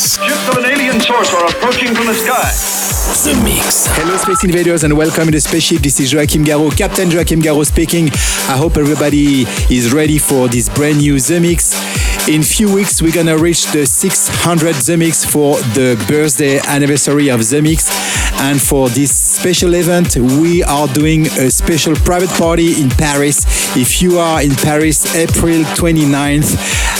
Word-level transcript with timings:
Ships 0.00 0.48
of 0.48 0.56
an 0.56 0.64
alien 0.64 0.98
source 0.98 1.30
are 1.34 1.44
approaching 1.44 1.94
from 1.94 2.06
the 2.06 2.14
sky. 2.14 2.50
The 3.20 3.38
Mix. 3.44 3.86
Hello, 3.86 4.16
Space 4.16 4.44
Invaders, 4.44 4.82
and 4.82 4.96
welcome 4.96 5.26
to 5.26 5.30
the 5.30 5.40
spaceship. 5.42 5.82
This 5.82 6.00
is 6.00 6.10
Joachim 6.10 6.42
Garraud, 6.42 6.74
Captain 6.78 7.10
Joachim 7.10 7.42
Garraud 7.42 7.66
speaking. 7.66 8.08
I 8.48 8.56
hope 8.56 8.78
everybody 8.78 9.42
is 9.68 9.92
ready 9.92 10.16
for 10.16 10.48
this 10.48 10.70
brand 10.70 10.98
new 11.00 11.20
The 11.20 11.38
Mix. 11.38 11.74
In 12.30 12.44
few 12.44 12.72
weeks, 12.72 13.02
we're 13.02 13.10
gonna 13.10 13.36
reach 13.36 13.66
the 13.72 13.84
600 13.84 14.76
The 14.76 14.96
Mix 14.96 15.24
for 15.24 15.56
the 15.74 16.00
birthday 16.06 16.60
anniversary 16.60 17.28
of 17.28 17.40
The 17.48 17.60
Mix. 17.60 17.90
And 18.40 18.62
for 18.62 18.88
this 18.88 19.10
special 19.12 19.74
event, 19.74 20.14
we 20.16 20.62
are 20.62 20.86
doing 20.86 21.26
a 21.26 21.50
special 21.50 21.96
private 21.96 22.30
party 22.38 22.80
in 22.80 22.88
Paris. 22.88 23.44
If 23.76 24.00
you 24.00 24.18
are 24.20 24.40
in 24.40 24.54
Paris, 24.54 25.12
April 25.16 25.64
29th, 25.74 26.56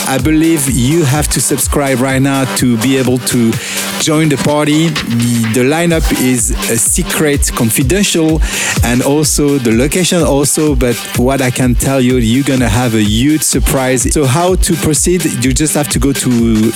I 0.08 0.18
believe 0.18 0.68
you 0.68 1.04
have 1.04 1.28
to 1.28 1.40
subscribe 1.40 2.00
right 2.00 2.20
now 2.20 2.52
to 2.56 2.76
be 2.78 2.96
able 2.96 3.18
to 3.18 3.52
join 4.00 4.28
the 4.30 4.36
party. 4.38 4.88
The 4.88 5.62
lineup 5.62 6.10
is 6.20 6.50
a 6.70 6.76
secret, 6.76 7.52
confidential, 7.54 8.40
and 8.82 9.02
also 9.02 9.58
the 9.58 9.72
location 9.72 10.22
also. 10.22 10.74
But 10.74 10.96
what 11.16 11.40
I 11.40 11.50
can 11.50 11.74
tell 11.76 12.00
you, 12.00 12.16
you're 12.16 12.44
gonna 12.44 12.68
have 12.68 12.94
a 12.94 13.02
huge 13.02 13.42
surprise. 13.42 14.12
So 14.12 14.24
how 14.26 14.56
to 14.56 14.74
proceed? 14.74 15.19
You 15.24 15.52
just 15.52 15.74
have 15.74 15.88
to 15.88 15.98
go 15.98 16.12
to 16.12 16.28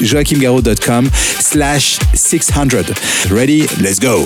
joachimgarraud.com 0.04 1.06
slash 1.12 1.98
600. 2.12 3.30
Ready? 3.30 3.66
Let's 3.80 3.98
go. 3.98 4.24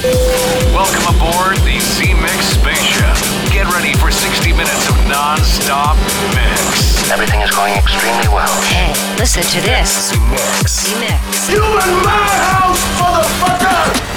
Welcome 0.75 1.15
aboard 1.15 1.59
the 1.59 1.79
Z-Mix 1.79 2.59
spaceship. 2.59 3.15
Get 3.53 3.67
ready 3.73 3.95
for 3.95 4.11
60 4.11 4.53
minutes 4.53 4.89
of 4.89 4.97
non-stop 5.07 5.97
mix. 6.35 7.11
Everything 7.11 7.41
is 7.43 7.51
going 7.55 7.75
extremely 7.75 8.29
well. 8.29 8.51
Hey, 8.63 8.93
listen 9.19 9.43
to 9.43 9.61
this. 9.61 10.11
The 10.11 10.19
Mix. 10.31 10.91
The 10.91 11.01
Mix. 11.01 11.51
You 11.51 11.63
in 11.63 12.03
my 12.03 12.29
house, 12.51 12.83
motherfucker! 12.99 14.08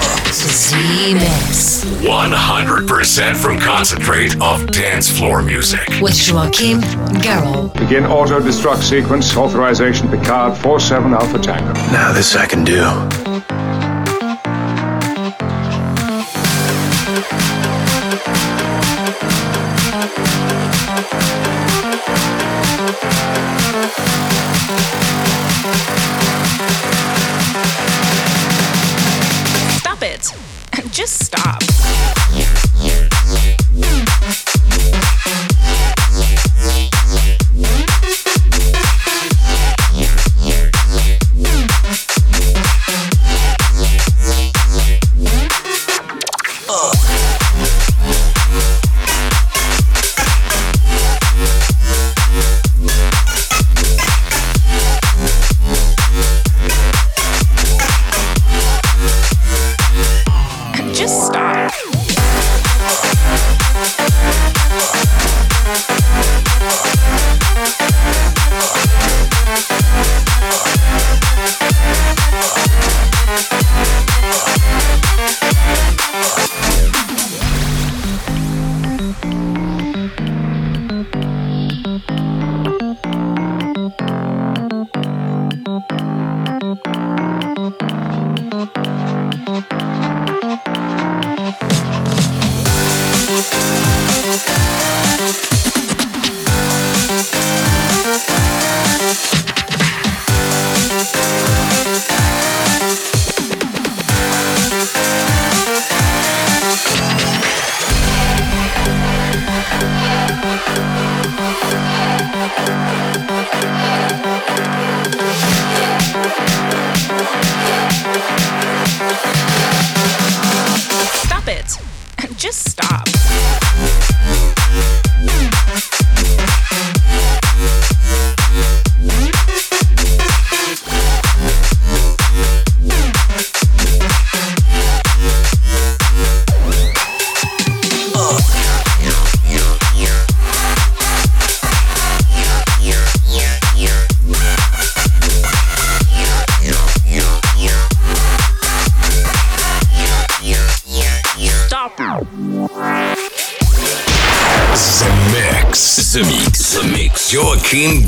The 0.41 1.13
Mix. 1.13 1.85
100% 2.01 3.35
from 3.37 3.59
concentrate 3.59 4.41
of 4.41 4.65
dance 4.71 5.07
floor 5.07 5.43
music. 5.43 5.87
With 6.01 6.17
Joachim 6.27 6.81
Garraud. 7.21 7.71
Begin 7.75 8.07
auto 8.07 8.39
destruct 8.39 8.81
sequence. 8.81 9.37
Authorization 9.37 10.09
Picard 10.09 10.57
47 10.57 11.13
Alpha 11.13 11.37
Tango. 11.37 11.73
Now 11.91 12.11
this 12.11 12.35
I 12.35 12.47
can 12.47 12.63
do. 12.63 12.81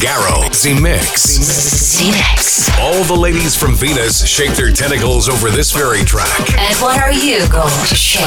Joachim 0.03 0.19
Garraud. 0.19 0.63
The 0.63 0.81
Mix. 0.81 1.97
The 1.97 2.11
Mix. 2.11 2.69
All 2.79 3.03
the 3.05 3.15
ladies 3.15 3.55
from 3.55 3.73
Venus 3.73 4.25
shake 4.27 4.51
their 4.55 4.71
tentacles 4.71 5.29
over 5.29 5.49
this 5.49 5.71
very 5.71 6.03
track. 6.03 6.39
And 6.57 6.75
what 6.81 7.01
are 7.01 7.13
you 7.13 7.47
going 7.47 7.71
to 7.87 7.95
shake? 7.95 8.19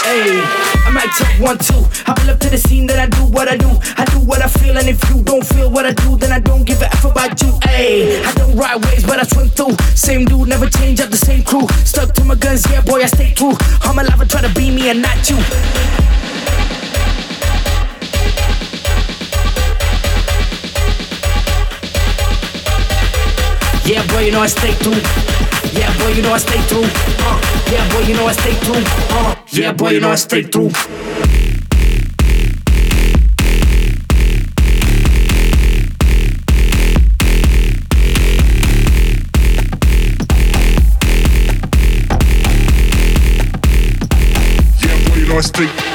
Hey, 0.00 0.40
I 0.40 0.90
might 0.90 1.10
take 1.18 1.38
one, 1.38 1.58
two. 1.58 1.84
I 2.06 2.14
pull 2.16 2.30
up 2.30 2.40
to 2.40 2.48
the 2.48 2.56
scene, 2.56 2.86
then 2.86 2.98
I 2.98 3.06
do 3.06 3.26
what 3.26 3.48
I 3.48 3.58
do. 3.58 3.68
I 3.98 4.06
do 4.06 4.20
what 4.20 4.40
I 4.40 4.48
feel, 4.48 4.78
and 4.78 4.88
if 4.88 4.98
you 5.10 5.22
don't 5.22 5.44
feel 5.44 5.70
what 5.70 5.84
I 5.84 5.92
do, 5.92 6.16
then 6.16 6.32
I 6.32 6.40
don't 6.40 6.64
give 6.64 6.80
a 6.80 6.86
F 6.86 7.04
about 7.04 7.40
you. 7.42 7.58
Hey, 7.62 8.24
I 8.24 8.32
don't 8.32 8.56
ride 8.56 8.82
waves, 8.82 9.04
but 9.04 9.20
I 9.20 9.24
swim 9.24 9.48
through. 9.50 9.76
Same 9.94 10.24
dude, 10.24 10.48
never 10.48 10.68
change 10.70 11.00
up 11.00 11.10
the 11.10 11.18
same 11.18 11.42
crew. 11.42 11.68
Stuck 11.84 12.14
to 12.14 12.24
my 12.24 12.36
guns, 12.36 12.64
yeah, 12.70 12.80
boy, 12.80 13.02
I 13.02 13.06
stay 13.06 13.34
true. 13.34 13.52
I'm 13.82 13.98
alive, 13.98 14.26
try 14.28 14.40
to 14.40 14.54
be 14.54 14.70
me 14.70 14.88
and 14.88 15.02
not 15.02 15.28
you. 15.28 15.36
Yeah, 23.84 24.06
boy, 24.06 24.20
you 24.26 24.32
know 24.32 24.40
I 24.40 24.46
stay 24.46 24.72
through. 24.72 25.00
Yeah, 25.72 25.96
boy, 25.98 26.08
you 26.12 26.22
know 26.22 26.32
I 26.32 26.38
stay 26.38 26.60
through. 26.62 26.84
Uh, 26.84 27.40
yeah, 27.72 27.92
boy, 27.92 28.00
you 28.06 28.14
know 28.14 28.26
I 28.26 28.32
stay 28.32 28.54
through. 28.54 28.84
Uh, 29.10 29.34
yeah, 29.50 29.72
boy, 29.72 29.90
you 29.90 30.00
know 30.00 30.10
I 30.10 30.14
stay 30.16 30.42
through. 30.42 30.70
Yeah, 44.82 45.08
boy, 45.08 45.16
you 45.16 45.26
know 45.26 45.38
I 45.38 45.40
stay. 45.40 45.89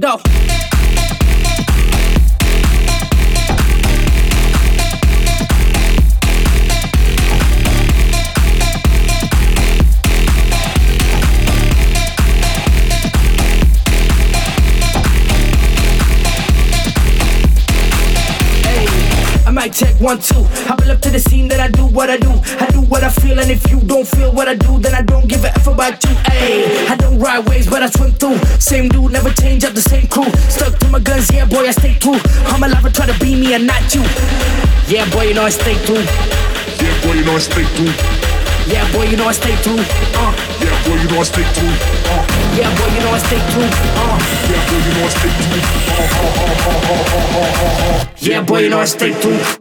Go. 0.00 0.39
One, 20.00 20.18
two. 20.18 20.40
I 20.66 20.74
pull 20.76 20.90
up 20.90 21.00
to 21.02 21.10
the 21.10 21.20
scene, 21.20 21.46
then 21.48 21.60
I 21.60 21.68
do 21.68 21.86
what 21.86 22.08
I 22.10 22.16
do. 22.16 22.32
I 22.58 22.66
do 22.72 22.80
what 22.80 23.04
I 23.04 23.10
feel, 23.10 23.38
and 23.38 23.50
if 23.50 23.70
you 23.70 23.80
don't 23.80 24.06
feel 24.06 24.32
what 24.32 24.48
I 24.48 24.54
do, 24.54 24.78
then 24.78 24.94
I 24.94 25.02
don't 25.02 25.28
give 25.28 25.44
a 25.44 25.52
F 25.52 25.66
about 25.66 26.02
you. 26.04 26.14
Ayy, 26.32 26.88
I 26.88 26.96
don't 26.96 27.18
ride 27.18 27.46
waves, 27.48 27.68
but 27.68 27.82
I 27.82 27.90
swim 27.90 28.12
through. 28.12 28.38
Same 28.58 28.88
dude, 28.88 29.12
never 29.12 29.30
change 29.30 29.64
up 29.64 29.74
the 29.74 29.82
same 29.82 30.08
crew. 30.08 30.30
Stuck 30.48 30.78
to 30.78 30.88
my 30.88 31.00
guns, 31.00 31.30
yeah, 31.32 31.44
boy, 31.44 31.68
I 31.68 31.72
stay 31.72 31.94
true. 31.94 32.18
I'm 32.48 32.62
alive, 32.62 32.84
I 32.84 32.90
try 32.90 33.06
to 33.06 33.18
be 33.20 33.36
me 33.36 33.54
and 33.54 33.66
not 33.66 33.94
you. 33.94 34.02
Yeah, 34.88 35.08
boy, 35.12 35.28
you 35.28 35.34
know 35.34 35.44
I 35.44 35.50
stay 35.50 35.76
true. 35.84 36.02
Yeah, 36.80 36.96
boy, 37.04 37.14
you 37.14 37.24
know 37.24 37.36
I 37.36 37.38
stay 37.38 37.64
true. 37.76 37.92
Yeah, 38.66 38.92
boy, 38.92 39.04
you 39.04 39.16
know 39.16 39.28
I 39.28 39.32
stay 39.32 39.56
true. 39.62 39.80
Uh. 40.16 40.32
Yeah, 40.60 40.76
boy, 40.84 40.96
you 40.96 41.08
know 41.10 41.20
I 41.20 41.24
stay 41.24 41.44
true. 41.52 41.74
Uh. 42.08 42.24
Yeah, 42.56 42.70
boy, 42.76 42.88
you 42.88 43.00
know 43.04 43.12
I 43.12 43.18
stay 43.18 43.40
true. 43.52 43.68
Uh. 44.00 44.16
Yeah, 44.48 44.62
boy, 44.64 44.80
you 44.80 44.92
know 44.94 45.04
I 45.04 45.12
stay 45.12 45.32
true. 45.40 45.60
Uh, 45.90 46.08
uh, 46.16 46.40
uh, 46.40 46.56
uh, 46.60 46.88
uh, 46.88 47.04
uh, 47.20 47.50
uh, 47.50 48.00
uh. 48.00 48.14
Yeah, 48.18 48.42
boy, 48.42 48.58
you 48.60 48.68
know 48.70 48.80
I 48.80 48.84
stay 48.84 49.12
true. 49.20 49.59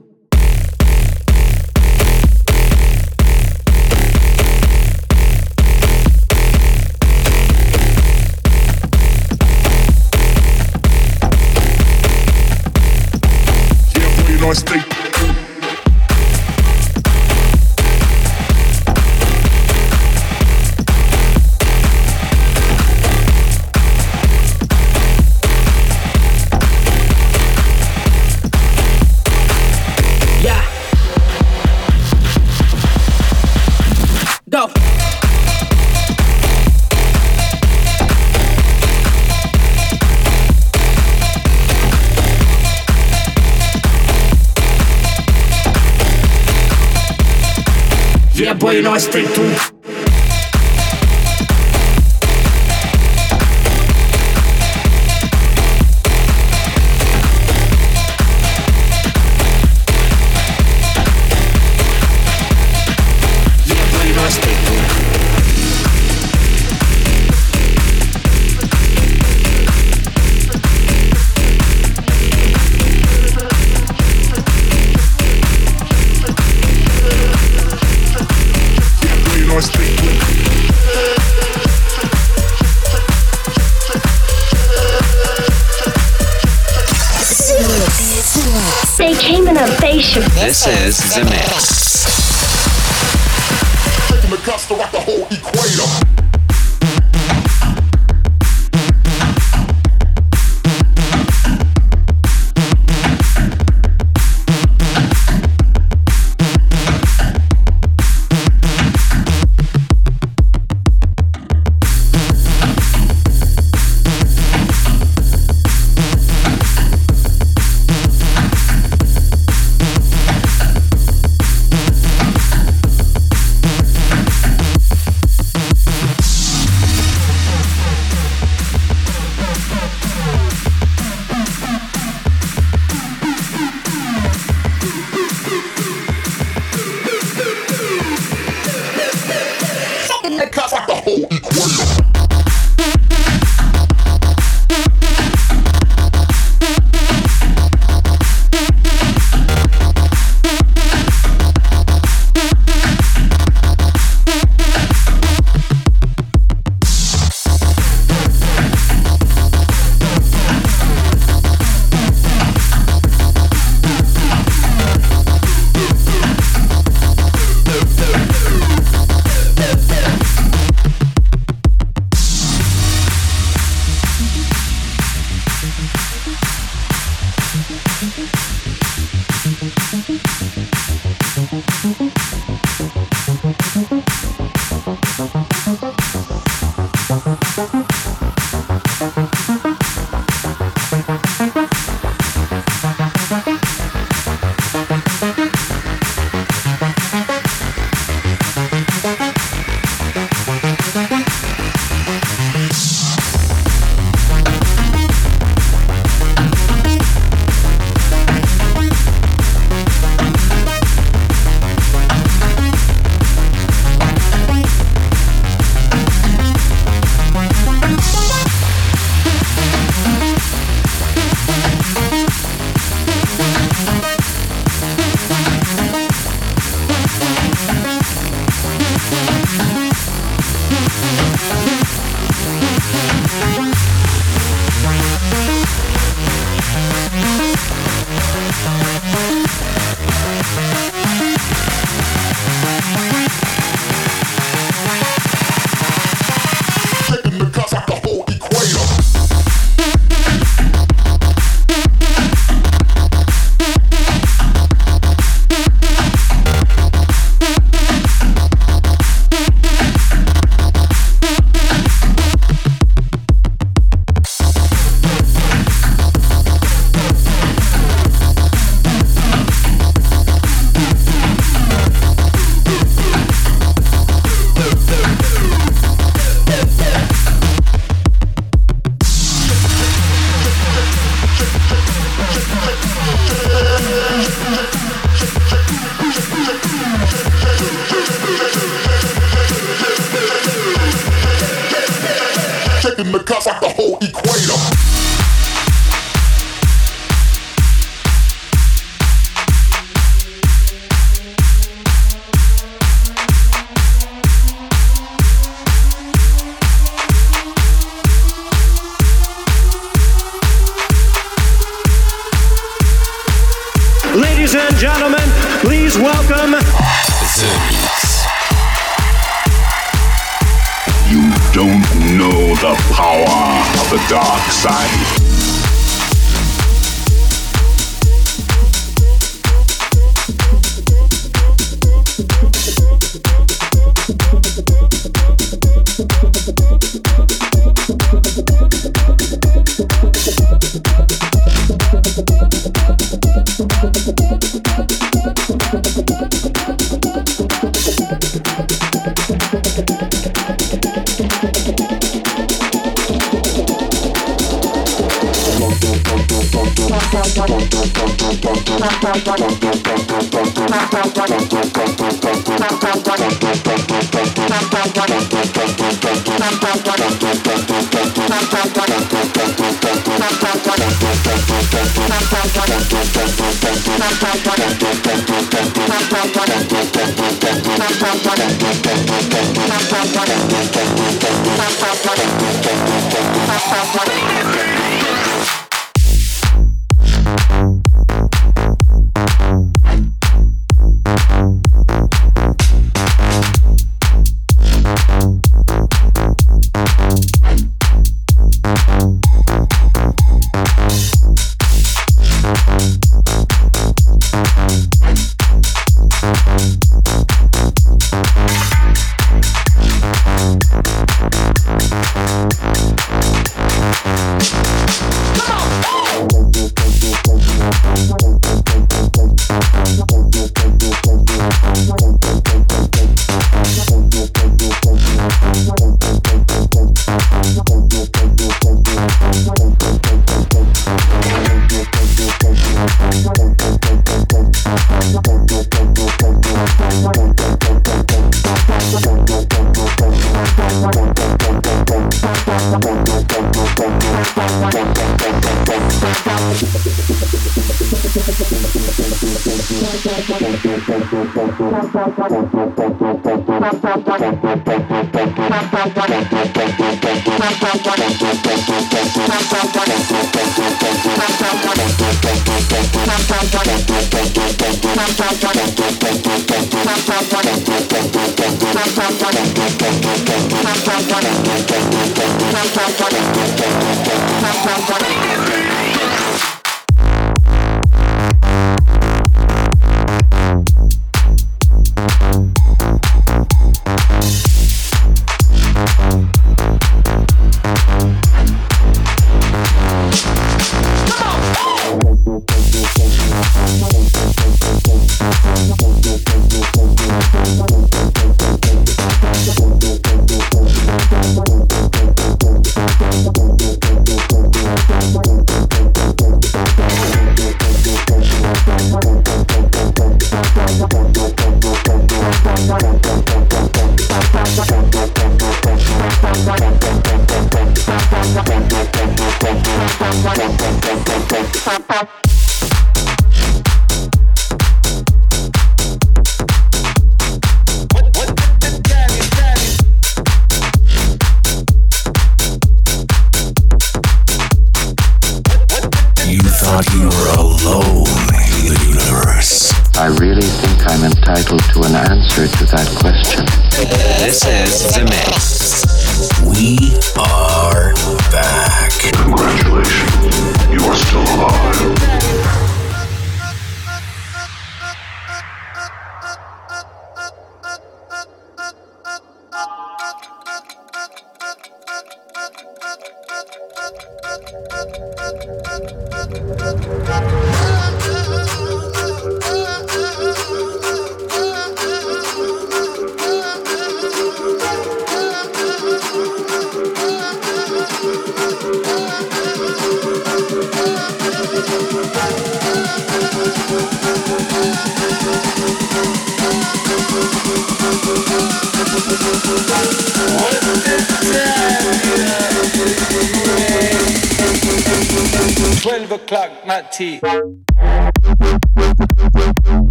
Yeah, 14.49 14.63
boy, 14.63 14.98
boy, 48.59 48.71
you 48.71 48.81
know 48.81 48.91
I 48.91 48.97
stay 48.97 49.23
true. 49.33 49.78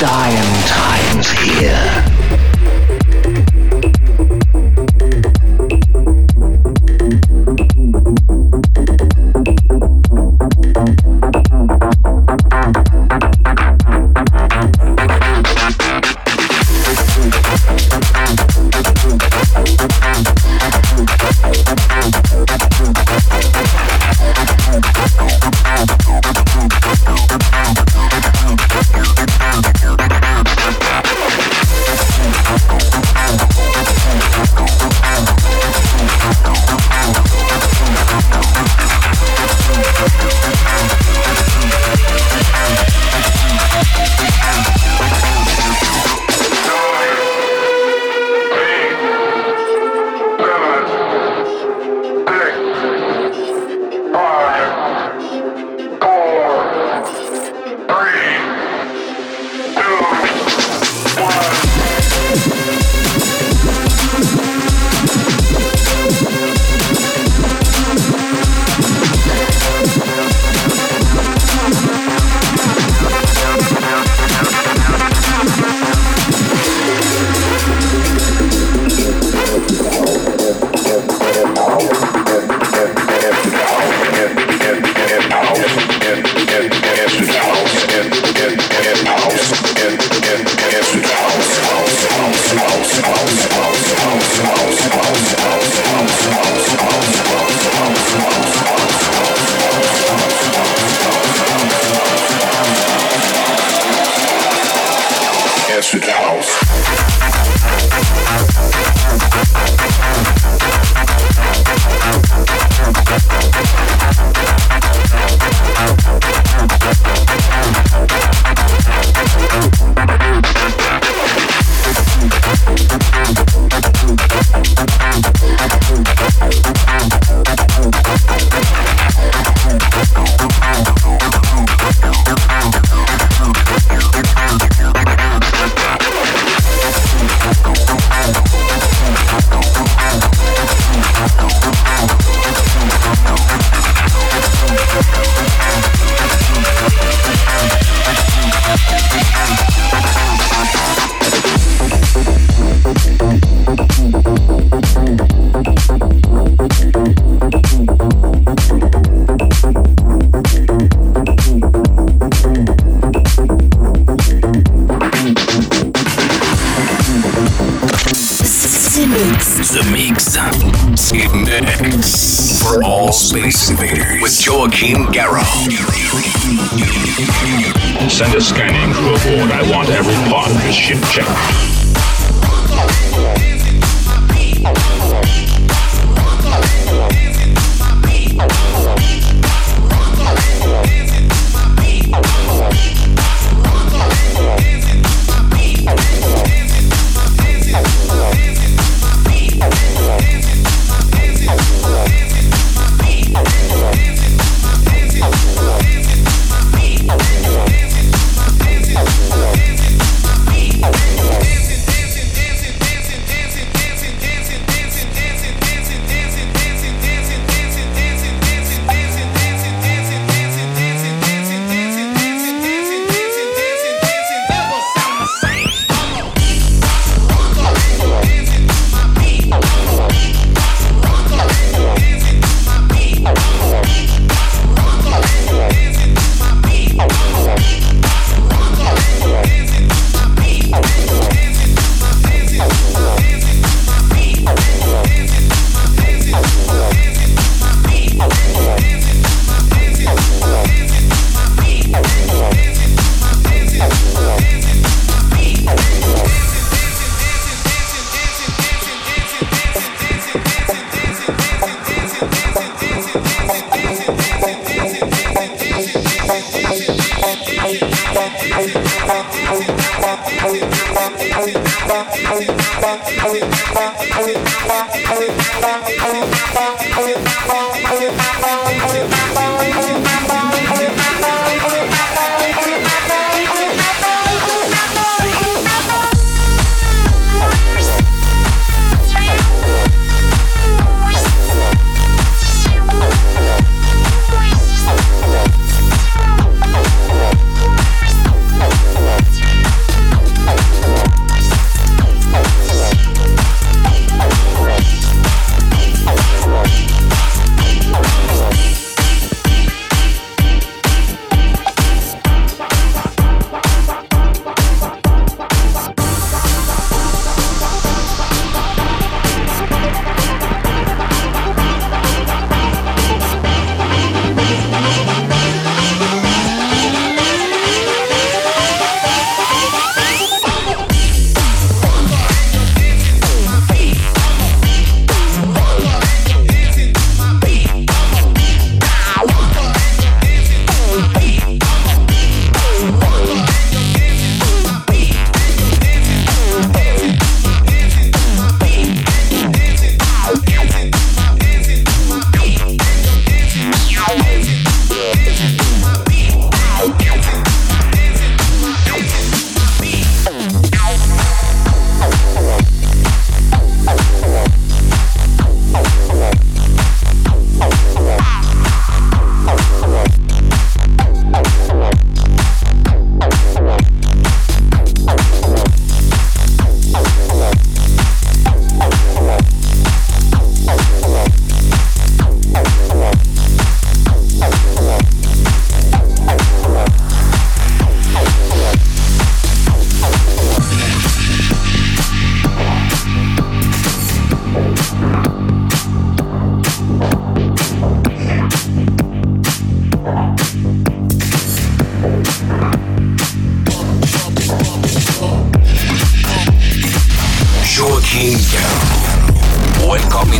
Dying 0.00 0.63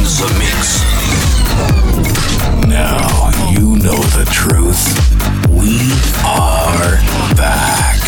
the 0.05 0.29
mix. 0.39 0.85
Now 2.69 3.31
you 3.51 3.77
know 3.77 4.03
the 4.13 4.29
truth. 4.31 4.85
We 5.49 5.93
are 6.23 7.01
back. 7.35 8.01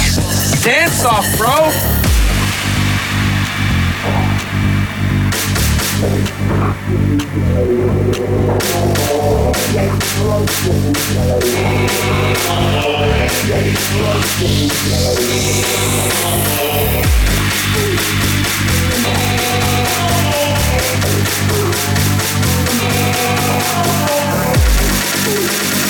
Dance 0.63 1.05
off, 1.07 1.27
bro. 1.39 1.73
Yeah. 25.29 25.86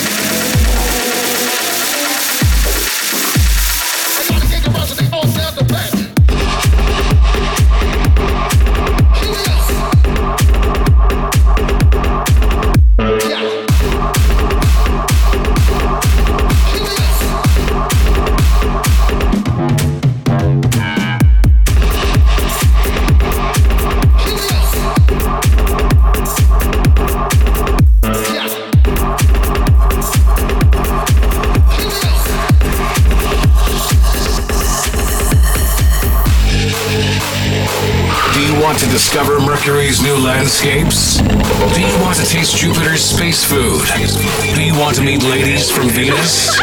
Mercury's 39.67 40.01
new 40.01 40.17
landscapes? 40.23 41.17
Do 41.17 41.81
you 41.81 41.99
want 41.99 42.15
to 42.15 42.25
taste 42.25 42.55
Jupiter's 42.55 43.01
space 43.01 43.43
food? 43.43 43.83
Do 44.55 44.63
you 44.63 44.73
want 44.79 44.95
to 44.95 45.01
meet 45.01 45.21
ladies 45.23 45.69
from 45.69 45.89
Venus? 45.89 46.57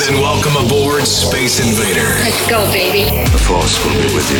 Then 0.00 0.14
welcome 0.22 0.56
aboard 0.56 1.02
Space 1.02 1.60
Invader. 1.60 2.16
Let's 2.24 2.48
go, 2.48 2.64
baby. 2.72 3.10
The 3.30 3.38
Force 3.38 3.76
will 3.84 3.92
be 3.92 4.08
with 4.14 4.30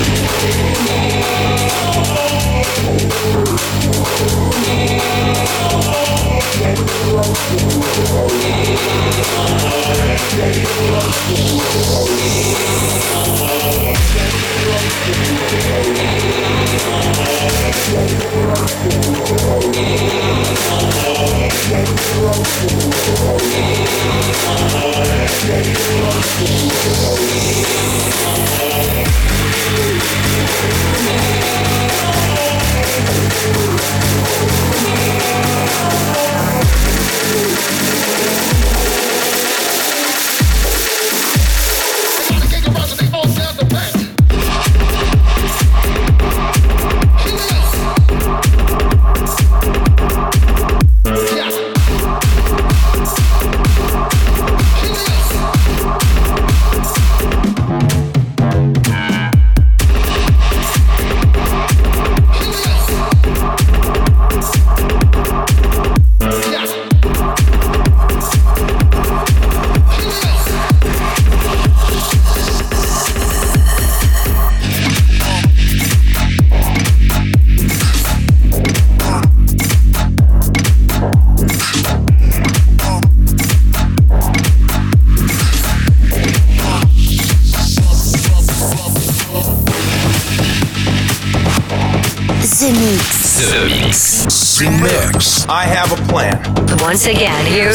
Yeah. 25.42 26.09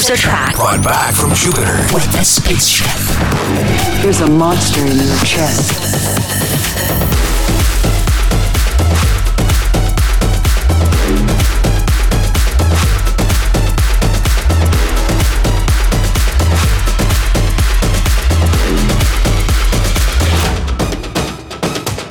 Here's 0.07 0.19
a 0.19 0.21
track 0.21 0.55
Brought 0.55 0.83
back 0.83 1.15
from 1.15 1.33
Jupiter. 1.33 1.77
with 1.93 2.05
a 2.19 2.23
spaceship. 2.23 2.85
There's 4.03 4.21
a 4.21 4.29
monster 4.29 4.81
in 4.81 4.97
your 4.97 5.17
chest. 5.25 5.81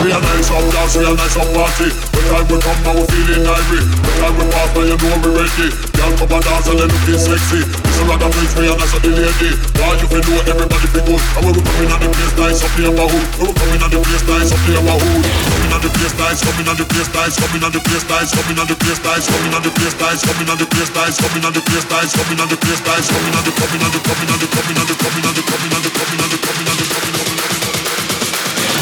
Real 0.00 0.20
nice 0.20 0.50
out 0.50 0.72
dance, 0.72 0.96
real 0.96 1.14
nice 1.14 1.36
out 1.36 1.46
party. 1.54 1.90
When 2.10 2.24
time 2.26 2.48
will 2.48 2.60
come, 2.60 2.82
now 2.82 2.94
we 2.94 3.06
feeling 3.06 3.46
ivory. 3.46 3.82
When 3.86 4.14
time 4.18 4.36
will 4.38 4.50
pass, 4.50 4.74
now 4.74 4.82
you 4.82 4.96
know 4.98 5.16
we 5.22 5.38
ready. 5.38 5.68
Y'all 5.94 6.18
come 6.18 6.32
and 6.32 6.44
dance 6.44 6.68
and 6.68 6.78
they 6.78 6.86
looking 6.86 7.18
sexy. 7.18 7.83
Lot 8.04 8.20
of 8.20 8.34
things 8.34 8.54
me 8.58 8.68
and 8.68 8.76
that's 8.76 8.92
a 8.92 8.98
the 9.00 9.10
lady. 9.14 9.50
Why 9.80 9.94
you 9.96 10.06
feel 10.10 10.20
know 10.26 10.42
everybody 10.44 10.86
feel 10.92 11.04
good? 11.06 11.22
And 11.38 11.42
when 11.46 11.54
we 11.54 11.62
coming 11.64 11.88
on 11.88 12.00
the 12.02 12.08
place 12.10 12.34
nice 12.36 12.60
up 12.60 12.74
here, 12.74 12.92
my 12.92 13.06
hood. 13.06 13.26
When 13.38 13.48
we 13.48 13.54
coming 13.54 13.80
on 13.80 13.90
the 13.90 13.98
place 14.02 14.24
nice 14.28 14.52
up 14.52 14.60
here, 14.68 14.82
my 14.84 14.92
hood. 14.92 15.24
Coming 15.24 15.72
on 15.72 15.80
the 15.80 15.90
place 15.94 16.14
nice, 16.18 16.40
coming 16.44 16.68
on 16.68 16.76
the 16.76 16.84
place 16.84 17.10
nice, 17.14 17.34
coming 17.38 17.64
on 17.64 17.72
the 17.72 17.80
place 17.80 18.04
nice, 18.04 18.30
coming 18.34 18.58
on 18.58 18.66
the 18.68 18.76
place 18.76 19.00
nice, 19.00 19.24
coming 19.24 19.54
on 19.54 19.62
the 19.64 19.70
place 19.72 19.94
nice, 19.98 20.20
coming 20.20 20.48
on 20.52 20.58
the 20.58 20.66
place 20.68 20.92
nice, 20.94 21.16
coming 21.16 21.44
on 21.44 21.52
the 21.54 21.60
place 21.64 21.88
nice, 21.88 22.12
coming 22.12 22.40
on 22.40 22.48
the 22.48 22.56
place 22.60 22.82
nice, 22.84 23.06
coming 23.08 23.34
on 23.34 23.44
the 23.44 23.52
coming 23.56 23.82
on 23.82 23.90
the 23.90 24.00
coming 24.04 24.28
on 24.28 24.38
the 24.38 24.46
coming 24.52 24.76
on 24.76 24.84
the 24.84 24.94
coming 25.00 25.24
on 25.24 25.34
the 25.34 25.42
coming 25.48 25.72
on 25.72 25.80
the 25.80 25.90
coming 25.94 26.20
on 26.20 26.28
the 26.28 26.38
coming 26.44 26.68
on 26.68 26.76
the 26.76 26.86
coming 26.92 27.14
on 27.14 27.24
the 27.24 27.54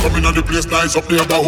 Coming 0.03 0.25
on 0.27 0.35
the 0.35 0.43
place 0.43 0.67
nice 0.67 0.97
up 0.99 1.07
there, 1.07 1.23
my 1.31 1.39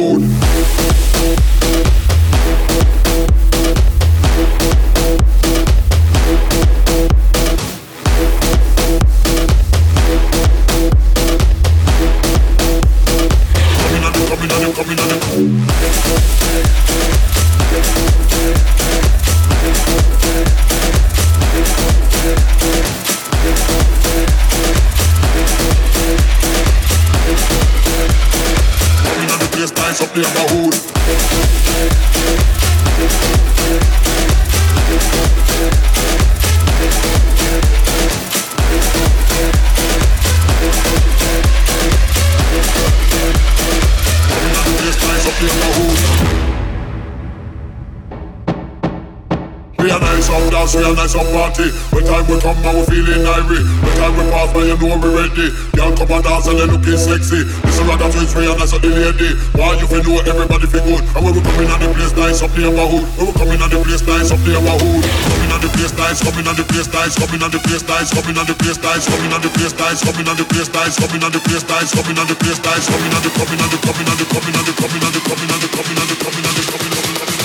real 58.65 58.81
nice 58.81 59.13
lady. 59.13 59.37
Why 59.53 59.77
you 59.77 59.87
feel 59.87 60.03
know 60.05 60.21
everybody 60.25 60.67
feel 60.67 60.85
good? 60.85 61.05
And 61.13 61.21
when 61.21 61.35
we 61.35 61.41
coming 61.45 61.69
on 61.69 61.81
the 61.81 61.93
place 61.93 62.17
nice 62.17 62.41
up 62.41 62.51
there, 62.57 62.73
my 62.73 62.87
hood. 62.89 63.05
When 63.19 63.27
we 63.29 63.33
coming 63.37 63.61
on 63.61 63.69
the 63.69 63.77
place 63.85 64.01
nice 64.07 64.33
up 64.33 64.41
there, 64.41 64.61
my 64.61 64.73
hood. 64.81 65.05
Coming 65.05 65.53
on 65.53 65.61
the 65.61 65.69
place 65.69 65.93
nice, 65.93 66.23
coming 66.25 66.47
on 66.49 66.57
the 66.57 66.65
place 66.65 66.89
nice, 66.89 67.15
coming 67.19 67.43
on 67.43 67.51
the 67.53 67.61
place 67.61 67.85
nice, 67.85 68.09
coming 68.15 68.37
on 68.39 68.47
the 68.47 68.55
place 68.57 68.81
nice, 68.81 69.05
coming 69.05 69.33
on 69.33 69.41
the 69.43 69.51
place 69.53 69.77
nice, 69.77 70.01
coming 70.01 70.29
on 70.29 70.37
the 70.37 70.45
place 70.49 70.73
nice, 70.73 70.97
coming 70.97 71.21
on 71.21 71.33
the 71.33 71.41
place 71.45 71.65
nice, 71.69 71.93
coming 71.93 72.17
on 72.17 72.25
the 72.25 72.37
place 72.41 72.61
nice, 72.65 72.89
coming 72.89 73.13
on 73.13 73.21
the 73.21 73.31
coming 73.37 73.61
on 73.61 73.69
the 73.69 73.79
coming 73.85 74.09
on 74.09 74.17
the 74.17 74.25
coming 74.33 74.57
on 74.57 74.65
the 74.65 74.73
coming 74.81 75.05
on 75.05 75.13
the 75.13 75.21
coming 75.21 75.51
on 75.53 75.61
the 75.61 75.69
coming 75.69 75.99
on 76.01 76.09
the 76.09 76.17
coming 76.25 76.45
on 76.49 76.55
the 76.57 76.65
coming 76.65 76.89
on 76.89 77.05
the 77.05 77.37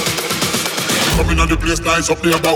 Coming 1.20 1.40
on 1.40 1.48
the 1.52 1.58
place 1.60 1.82
nice 1.84 2.08
up 2.10 2.24
there, 2.24 2.40
my 2.40 2.56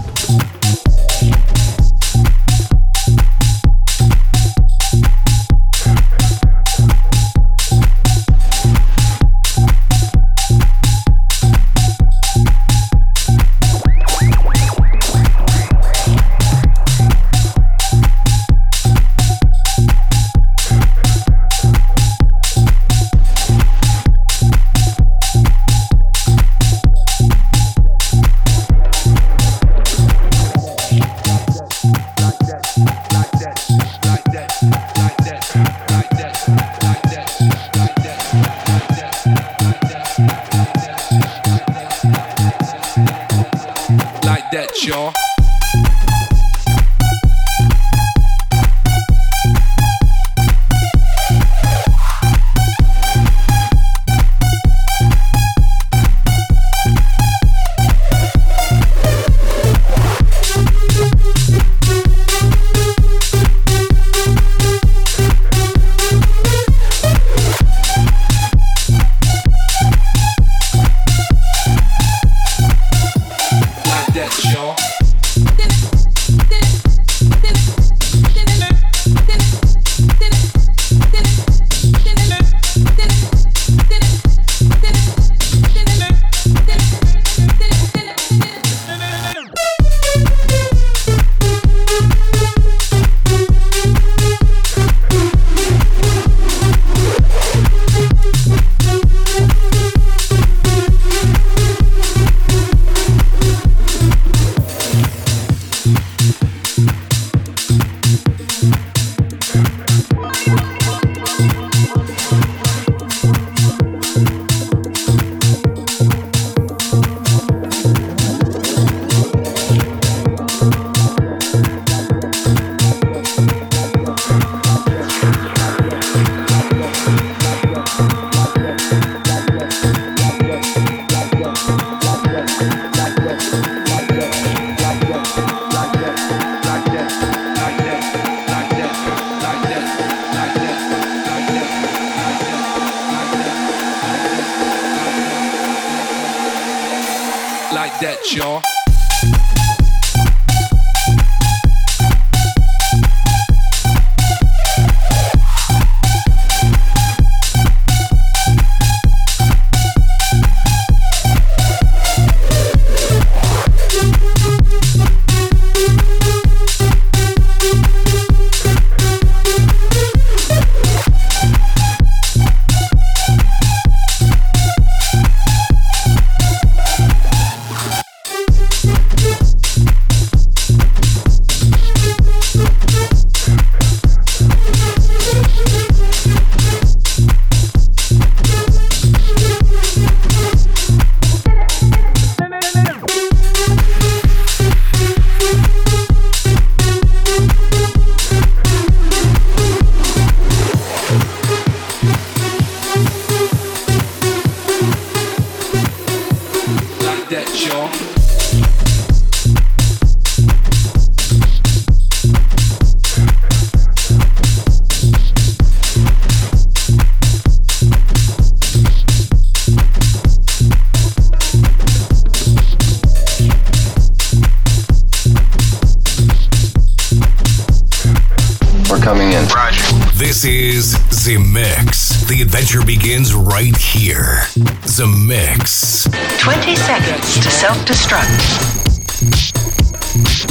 Seconds 237.61 237.85
to 237.85 237.93
self 237.93 238.17
destruct. 238.17 239.51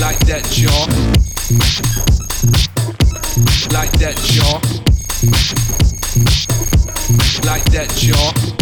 Like 0.01 0.19
that, 0.27 0.45
jaw. 0.45 0.87
Like 3.75 3.93
that, 3.99 4.17
jaw. 4.17 4.61
Like 7.45 7.65
that, 7.73 7.89
jaw. 7.97 8.60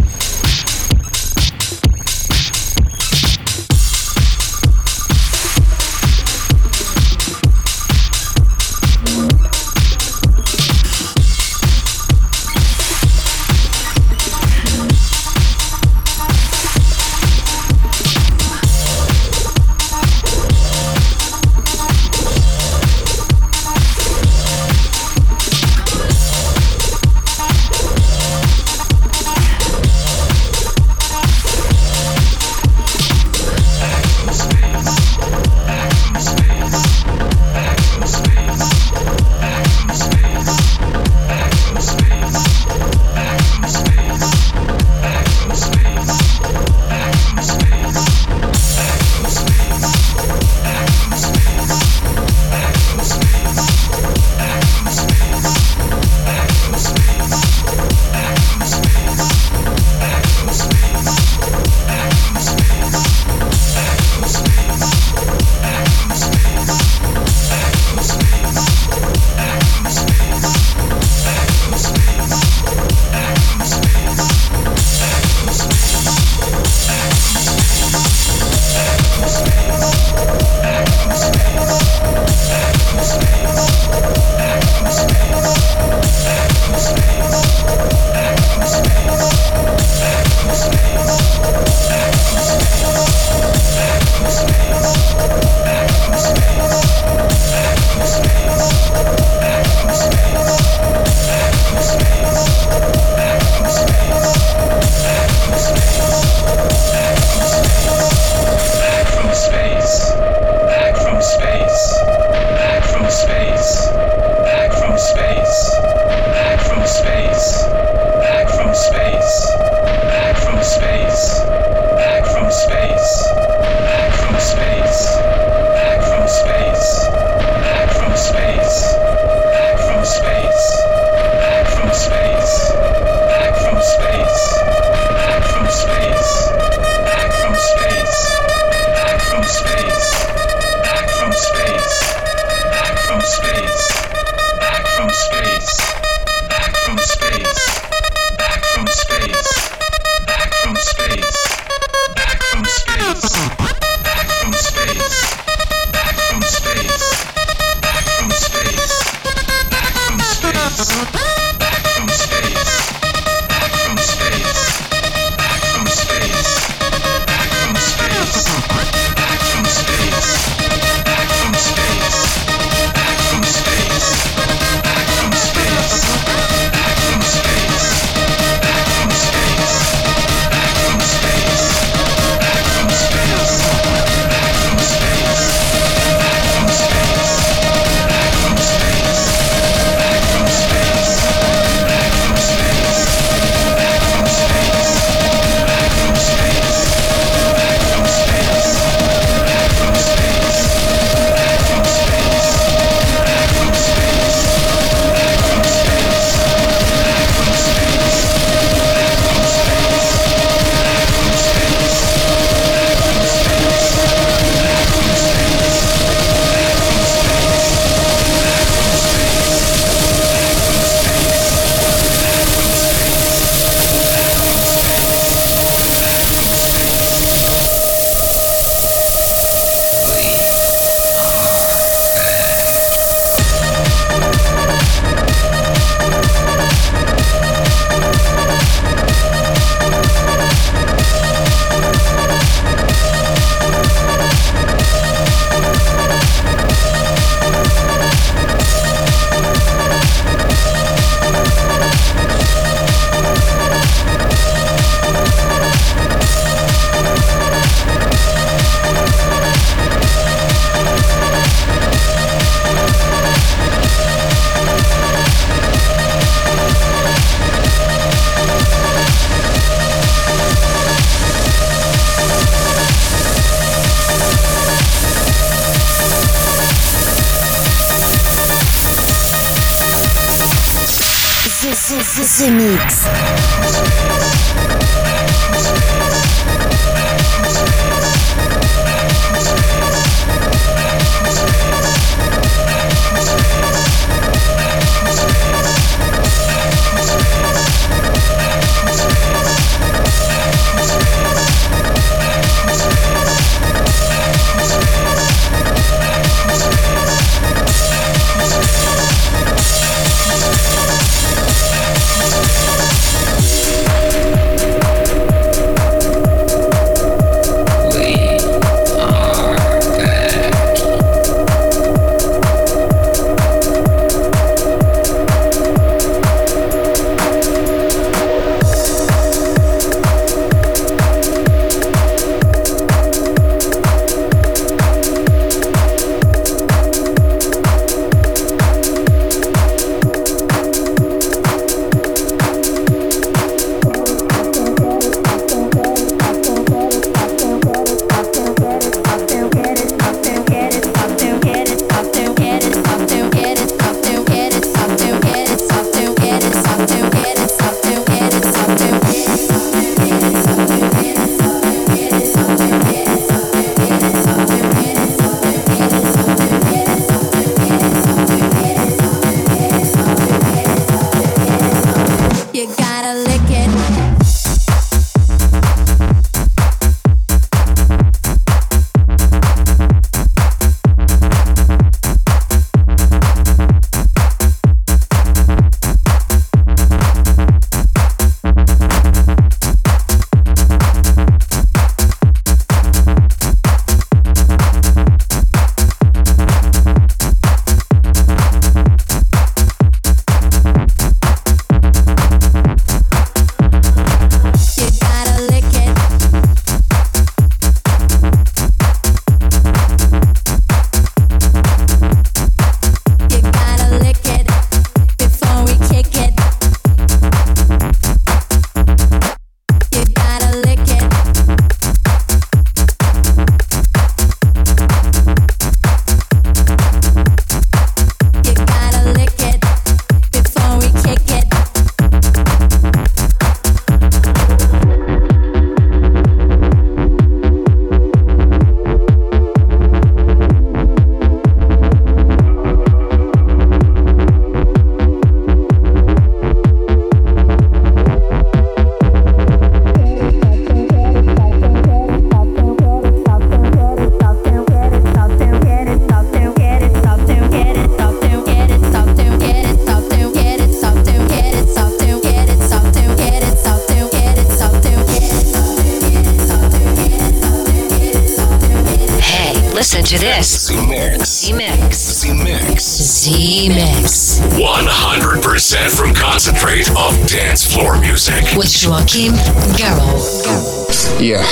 Joachim 478.68 479.32
Garraud. 479.76 481.20
Yeah, 481.20 481.42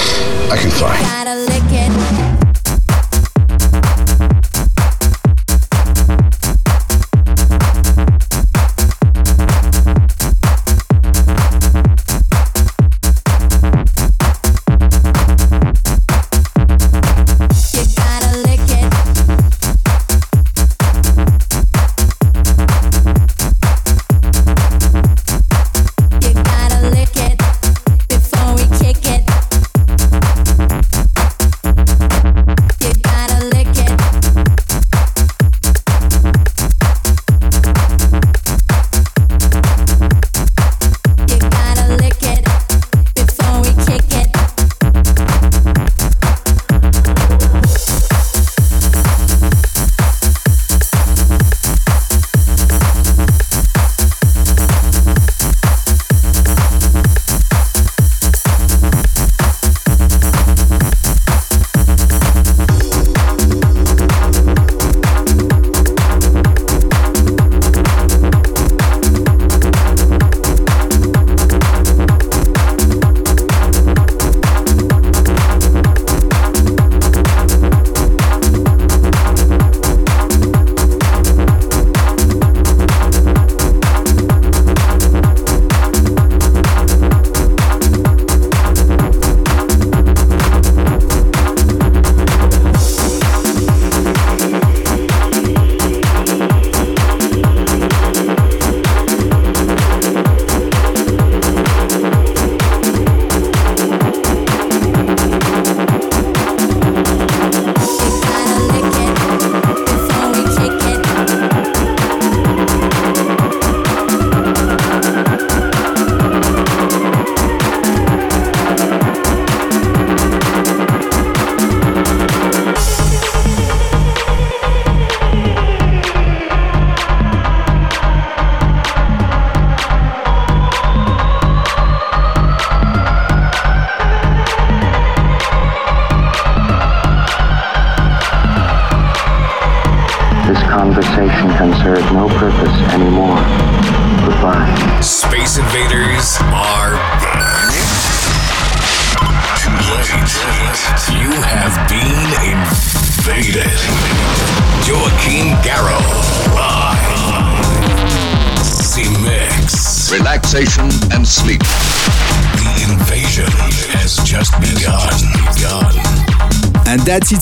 I 0.52 0.56
can 0.58 0.70
fly. 0.70 1.26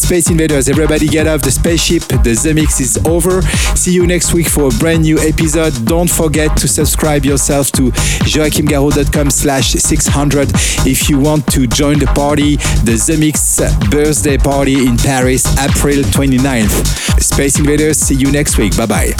Space 0.04 0.28
Invaders. 0.28 0.68
Everybody 0.68 1.08
get 1.08 1.26
off 1.26 1.40
the 1.40 1.50
spaceship. 1.50 2.02
The 2.02 2.36
Zemixx 2.36 2.78
is 2.78 2.98
over. 3.06 3.40
See 3.74 3.94
you 3.94 4.06
next 4.06 4.34
week 4.34 4.48
for 4.48 4.68
a 4.68 4.70
brand 4.78 5.00
new 5.00 5.18
episode. 5.18 5.72
Don't 5.86 6.10
forget 6.10 6.54
to 6.58 6.68
subscribe 6.68 7.24
yourself 7.24 7.72
to 7.72 7.90
joachimgarraud.com 8.28 9.30
slash 9.30 9.70
600 9.70 10.50
if 10.86 11.08
you 11.08 11.18
want 11.18 11.46
to 11.52 11.66
join 11.66 11.98
the 11.98 12.06
party, 12.08 12.56
the 12.84 13.00
Zemixx 13.00 13.90
birthday 13.90 14.36
party 14.36 14.86
in 14.86 14.98
Paris, 14.98 15.46
April 15.56 15.96
29th. 15.96 17.22
Space 17.22 17.58
Invaders, 17.58 17.96
see 17.96 18.14
you 18.14 18.30
next 18.30 18.58
week. 18.58 18.76
Bye-bye. 18.76 19.14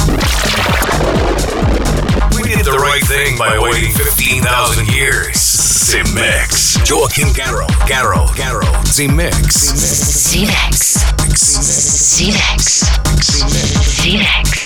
We 2.37 2.43
did 2.43 2.67
the 2.67 2.77
right 2.79 3.03
thing 3.05 3.39
by 3.39 3.59
waiting 3.59 3.93
15,000 3.93 4.93
years. 4.93 5.65
Z-Mix. 5.95 6.77
Joachim 6.91 7.29
Garraud. 7.29 7.69
Garraud. 7.87 8.29
Garraud. 8.35 8.87
Z-Mix. 8.87 9.75
Z-Mix. 9.77 10.74
Z-Mix. 10.75 11.55
Z-Mix. 12.19 12.85
Z-Mix. 14.03 14.64